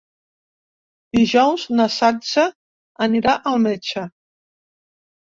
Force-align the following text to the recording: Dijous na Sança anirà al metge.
Dijous 1.17 1.65
na 1.79 1.85
Sança 1.95 2.45
anirà 3.07 3.35
al 3.51 3.61
metge. 3.67 4.07